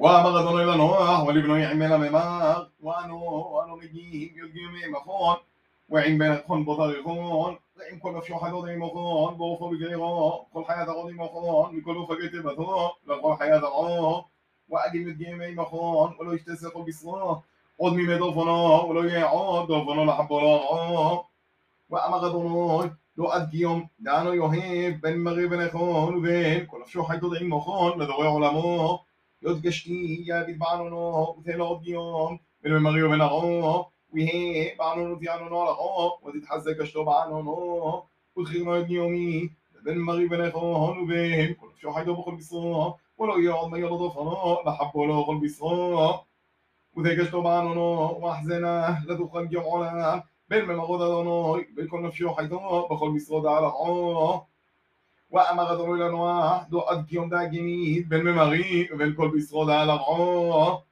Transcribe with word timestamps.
ومغض 0.00 0.54
لنوح 0.56 1.20
ولبنه 1.26 1.66
عمل 1.66 1.98
مماغ 1.98 2.66
وانو 2.80 3.18
وانو 3.52 3.76
مجيهم 3.76 4.30
يلقيهم 4.38 4.92
مخون 4.92 5.36
وعين 5.88 6.18
بين 6.18 6.38
خون 6.48 6.64
بطريقون 6.64 7.56
وعين 7.76 7.98
كل 8.02 8.10
مفشوح 8.10 8.48
دوضي 8.48 8.76
مخون 8.76 9.34
بوفو 9.34 9.68
بجريغون 9.70 10.32
كل 10.54 10.64
حياة 10.64 10.84
غضي 10.84 11.12
مخون 11.12 11.74
من 11.74 12.06
فقيت 12.06 12.36
بثون 12.36 12.90
لكل 13.08 13.34
حياة 13.40 13.58
غضي 13.58 14.24
وأجل 14.68 15.08
يلقيهم 15.26 15.56
مخون 15.60 16.16
ولو 16.20 16.32
يشتسقوا 16.32 16.84
بصناه 16.84 17.40
עוד 17.82 17.92
מימי 17.92 18.18
דורפונו, 18.18 18.86
ולא 18.90 19.08
יהיה 19.08 19.28
עוד 19.30 19.68
דורפונו 19.68 20.04
לחבורו. 20.04 21.24
ואמר 21.90 22.26
לא 23.18 23.32
עד 23.34 23.50
גיום, 23.50 23.86
דענו 24.00 24.34
יוהב, 24.34 24.94
בן 25.00 25.16
מרי 25.18 25.48
בן 25.48 25.60
נכון, 25.60 26.22
כל 26.66 26.76
נפשו 26.82 27.04
חי 27.04 27.16
עם 27.40 27.48
מוכון, 27.48 28.00
לדורי 28.00 28.26
עולמו. 28.26 29.00
יודגשתי 29.42 30.26
בדברנו 30.48 31.36
ותלודיום 31.38 32.36
ולמריו 32.64 33.10
ונערו 33.10 33.84
ויהי 34.12 34.68
בענונו 34.78 35.16
תיענונו 35.16 35.64
לחור 35.64 36.20
ותתחזק 36.26 36.80
אשתו 36.82 37.04
בענונו 37.04 38.02
ותחירנו 38.38 38.80
את 38.80 38.90
יומי 38.90 39.48
בן 39.84 39.98
מרי 39.98 40.26
ונכון 40.30 40.98
ובהם 40.98 41.52
כל 41.60 41.66
נפשו 41.72 41.92
חייתו 41.92 42.16
בכל 42.16 42.34
בשרו 42.38 42.96
ולא 43.20 43.40
יעוד 43.40 43.70
מי 43.70 43.78
ילדו 43.78 44.10
פרו 44.14 44.58
לחפו 44.66 45.06
לו 45.06 45.24
כל 45.26 45.36
בשרו 45.42 46.14
ותגשתו 46.96 47.42
בענונו 47.42 48.18
ואחזנה 48.22 48.94
לתוכל 49.06 49.46
גמעונה 49.46 50.18
בין 50.48 50.64
ממרות 50.64 51.00
אדונו 51.00 51.56
וכל 51.76 52.00
נפשו 52.00 52.34
חייתו 52.34 52.88
בכל 52.90 53.10
משרו 53.10 53.40
דעה 53.40 53.60
לחור 53.60 54.40
وأما 55.30 55.62
غدروا 55.62 55.96
لنا 55.96 56.10
واحد 56.12 56.74
وقد 56.74 57.06
كيوم 57.06 57.28
دا 57.28 57.42
جميل 57.44 58.04
بالممغي 58.04 58.88
وبالكل 58.92 59.28
بيسرود 59.30 59.70
على 59.70 59.82
العون 59.92 60.89